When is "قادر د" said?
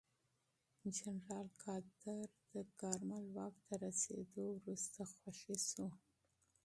1.63-2.55